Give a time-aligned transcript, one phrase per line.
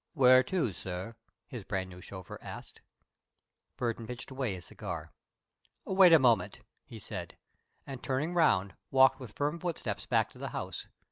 [0.15, 1.15] "Where to, sir?"
[1.47, 2.81] his brand new chauffeur asked.
[3.77, 5.11] Burton pitched away his cigar.
[5.85, 7.37] "Wait a moment," he said,
[7.85, 10.87] and turning round, walked with firm footsteps back to the house.